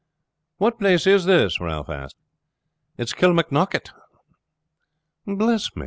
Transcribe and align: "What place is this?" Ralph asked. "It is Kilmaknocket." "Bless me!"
"What 0.57 0.79
place 0.79 1.05
is 1.05 1.25
this?" 1.25 1.59
Ralph 1.61 1.87
asked. 1.87 2.15
"It 2.97 3.03
is 3.03 3.13
Kilmaknocket." 3.13 3.91
"Bless 5.27 5.75
me!" 5.75 5.79